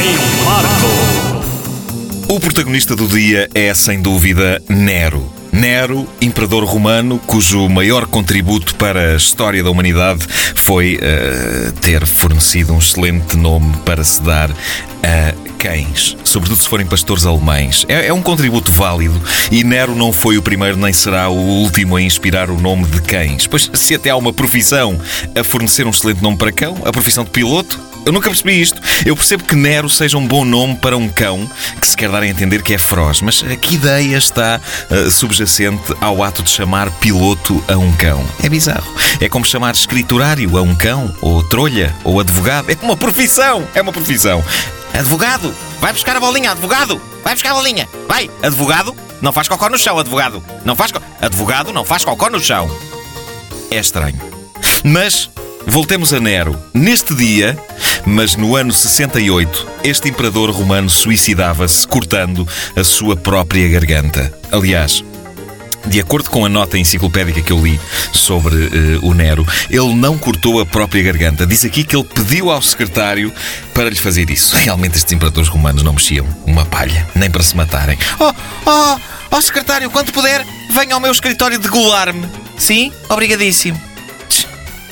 [0.00, 1.46] em Marco.
[2.28, 5.32] O protagonista do dia é, sem dúvida, Nero.
[5.52, 12.74] Nero, imperador romano, cujo maior contributo para a história da humanidade foi uh, ter fornecido
[12.74, 17.86] um excelente nome para se dar a cães, sobretudo se forem pastores alemães.
[17.88, 21.96] É, é, um contributo válido e Nero não foi o primeiro nem será o último
[21.96, 23.46] a inspirar o nome de cães.
[23.46, 25.00] Pois se até há uma profissão
[25.34, 28.80] a fornecer um excelente nome para cão, a profissão de piloto, eu nunca percebi isto.
[29.04, 32.22] Eu percebo que Nero seja um bom nome para um cão que se quer dar
[32.22, 36.88] a entender que é feroz, mas que ideia está uh, subjacente ao ato de chamar
[36.92, 38.24] piloto a um cão?
[38.44, 38.86] É bizarro.
[39.20, 42.70] É como chamar escriturário a um cão, ou trolha, ou advogado.
[42.70, 43.66] É uma profissão!
[43.74, 44.42] É uma profissão.
[44.94, 45.52] Advogado!
[45.80, 47.00] Vai buscar a bolinha, advogado!
[47.24, 47.88] Vai buscar a bolinha!
[48.06, 48.30] Vai!
[48.40, 48.94] Advogado!
[49.20, 50.40] Não faz cocó no chão, advogado!
[50.64, 51.02] Não faz co...
[51.20, 52.70] Advogado não faz cocó no chão!
[53.68, 54.20] É estranho.
[54.84, 55.28] Mas
[55.66, 56.56] Voltemos a Nero.
[56.72, 57.58] Neste dia,
[58.06, 64.32] mas no ano 68, este imperador romano suicidava-se cortando a sua própria garganta.
[64.52, 65.04] Aliás,
[65.84, 67.80] de acordo com a nota enciclopédica que eu li
[68.12, 71.46] sobre uh, o Nero, ele não cortou a própria garganta.
[71.46, 73.32] Diz aqui que ele pediu ao secretário
[73.74, 74.56] para lhe fazer isso.
[74.56, 77.98] Realmente estes imperadores romanos não mexiam uma palha, nem para se matarem.
[78.18, 78.32] Oh,
[78.66, 82.26] oh, oh secretário, quando puder, venha ao meu escritório degolar-me.
[82.56, 83.80] Sim, obrigadíssimo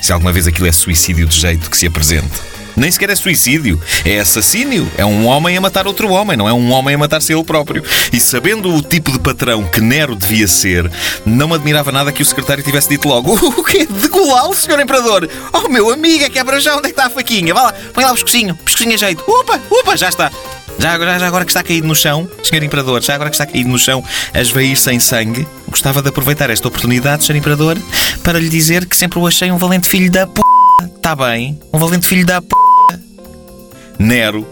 [0.04, 2.53] se alguma vez aquilo é suicídio de jeito que se apresente.
[2.76, 4.90] Nem sequer é suicídio, é assassínio.
[4.96, 7.82] É um homem a matar outro homem, não é um homem a matar-se ele próprio.
[8.12, 10.90] E sabendo o tipo de patrão que Nero devia ser,
[11.24, 13.86] não admirava nada que o secretário tivesse dito logo: O quê?
[13.86, 15.28] Degolá-lo, senhor imperador?
[15.52, 17.54] Oh, meu amigo, é quebra já, onde é que está a faquinha?
[17.54, 19.24] Vá lá, põe lá o pescocinho, pescocinho a jeito.
[19.26, 20.30] Opa, opa, já está.
[20.78, 23.46] Já agora, já agora que está caído no chão, senhor Imperador, já agora que está
[23.46, 27.78] caído no chão a esvair sem sangue, gostava de aproveitar esta oportunidade, senhor Imperador,
[28.22, 30.40] para lhe dizer que sempre o achei um valente filho da p.
[30.96, 31.58] Está bem?
[31.72, 32.63] Um valente filho da p.
[34.04, 34.46] Nero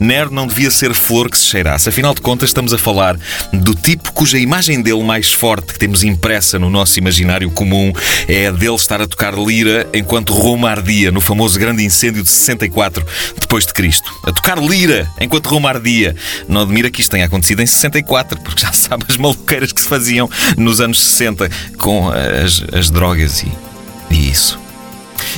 [0.00, 1.88] Nero não devia ser flor que se cheirasse.
[1.88, 3.18] Afinal de contas, estamos a falar
[3.52, 7.92] do tipo cuja imagem dele mais forte que temos impressa no nosso imaginário comum
[8.26, 12.28] é a dele estar a tocar lira enquanto Roma ardia no famoso grande incêndio de
[12.28, 13.04] 64
[13.40, 14.10] depois de Cristo.
[14.24, 16.14] A tocar lira enquanto Roma ardia.
[16.48, 19.88] Não admira que isto tenha acontecido em 64, porque já sabe as maluqueiras que se
[19.88, 23.52] faziam nos anos 60 com as, as drogas e,
[24.10, 24.67] e isso.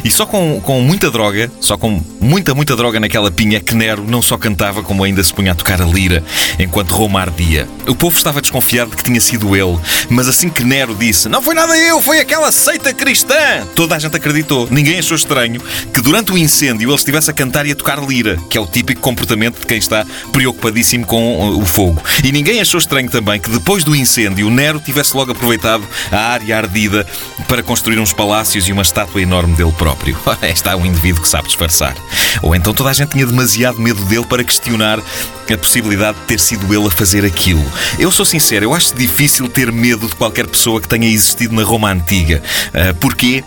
[0.04, 4.04] E só com, com muita droga, só com muita, muita droga naquela pinha, que Nero
[4.06, 6.22] não só cantava, como ainda se punha a tocar a lira
[6.58, 7.68] enquanto Roma ardia.
[7.86, 9.78] O povo estava desconfiado de que tinha sido ele,
[10.08, 13.34] mas assim que Nero disse: Não foi nada eu, foi aquela seita cristã,
[13.74, 14.68] toda a gente acreditou.
[14.70, 15.60] Ninguém achou estranho
[15.92, 18.66] que durante o incêndio ele estivesse a cantar e a tocar lira, que é o
[18.66, 22.02] típico comportamento de quem está preocupadíssimo com uh, o fogo.
[22.22, 26.56] E ninguém achou estranho também que depois do incêndio Nero tivesse logo aproveitado a área
[26.56, 27.06] ardida
[27.48, 30.14] para construir uns palácios e uma estátua enorme dele próprio
[30.52, 31.96] está um indivíduo que sabe disfarçar.
[32.42, 36.38] Ou então toda a gente tinha demasiado medo dele para questionar a possibilidade de ter
[36.38, 37.64] sido ele a fazer aquilo.
[37.98, 41.62] Eu sou sincero, eu acho difícil ter medo de qualquer pessoa que tenha existido na
[41.62, 42.42] Roma Antiga.
[42.68, 43.42] Uh, porquê?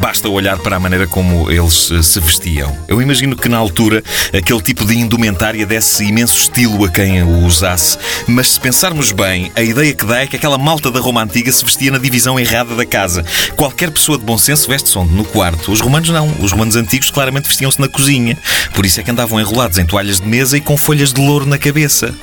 [0.00, 2.74] Basta olhar para a maneira como eles eh, se vestiam.
[2.88, 4.02] Eu imagino que na altura
[4.32, 9.52] aquele tipo de indumentária desse imenso estilo a quem o usasse, mas se pensarmos bem,
[9.54, 12.40] a ideia que dá é que aquela malta da Roma Antiga se vestia na divisão
[12.40, 13.22] errada da casa.
[13.54, 15.12] Qualquer pessoa de bom senso veste-se onde?
[15.12, 15.70] No quarto.
[15.70, 16.34] Os romanos não.
[16.40, 18.38] Os romanos antigos claramente vestiam-se na cozinha.
[18.74, 21.44] Por isso é que andavam enrolados em toalhas de mesa e com folhas de louro
[21.44, 22.14] na cabeça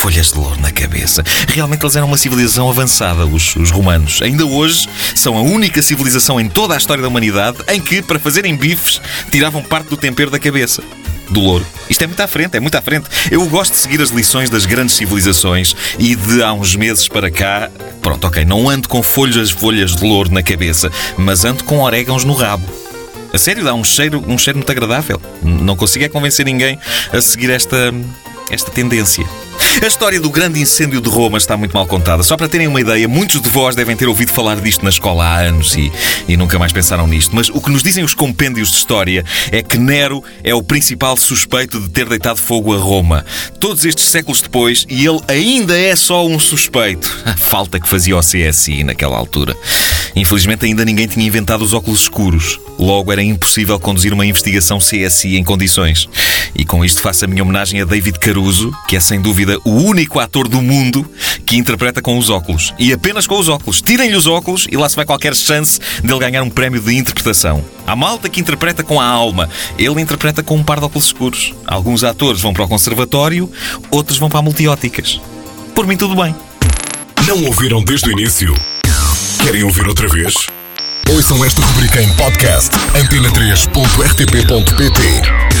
[0.00, 1.22] folhas de louro na cabeça.
[1.48, 4.22] Realmente eles eram uma civilização avançada, os, os, romanos.
[4.22, 8.18] Ainda hoje são a única civilização em toda a história da humanidade em que, para
[8.18, 8.98] fazerem bifes,
[9.30, 10.82] tiravam parte do tempero da cabeça.
[11.28, 11.66] Do louro.
[11.90, 13.10] Isto é muito à frente, é muito à frente.
[13.30, 17.30] Eu gosto de seguir as lições das grandes civilizações e de há uns meses para
[17.30, 17.68] cá,
[18.00, 22.24] pronto, ok, não ando com folhas, folhas de louro na cabeça, mas ando com orégãos
[22.24, 22.66] no rabo.
[23.34, 25.20] A sério, dá um cheiro, um cheiro muito agradável.
[25.42, 26.78] Não consigo é convencer ninguém
[27.12, 27.92] a seguir esta,
[28.50, 29.26] esta tendência.
[29.82, 32.22] A história do grande incêndio de Roma está muito mal contada.
[32.22, 35.24] Só para terem uma ideia, muitos de vós devem ter ouvido falar disto na escola
[35.24, 35.90] há anos e,
[36.28, 37.34] e nunca mais pensaram nisto.
[37.34, 41.16] Mas o que nos dizem os compêndios de história é que Nero é o principal
[41.16, 43.24] suspeito de ter deitado fogo a Roma.
[43.58, 47.10] Todos estes séculos depois, e ele ainda é só um suspeito.
[47.24, 49.56] A falta que fazia o CSI naquela altura.
[50.14, 52.60] Infelizmente, ainda ninguém tinha inventado os óculos escuros.
[52.78, 56.08] Logo, era impossível conduzir uma investigação CSI em condições.
[56.54, 59.70] E com isto faço a minha homenagem a David Caruso, que é sem dúvida o
[59.70, 61.08] único ator do mundo
[61.46, 62.74] que interpreta com os óculos.
[62.78, 63.80] E apenas com os óculos.
[63.80, 67.64] Tirem-lhe os óculos e lá se vai qualquer chance dele ganhar um prémio de interpretação.
[67.86, 69.48] Há malta que interpreta com a alma.
[69.78, 71.54] Ele interpreta com um par de óculos escuros.
[71.66, 73.50] Alguns atores vão para o conservatório,
[73.90, 75.20] outros vão para a multióticas.
[75.74, 76.34] Por mim, tudo bem.
[77.26, 78.54] Não ouviram desde o início?
[79.42, 80.34] Querem ouvir outra vez?
[81.08, 85.59] Ouçam esta rubrica em podcast antena3.rtp.pt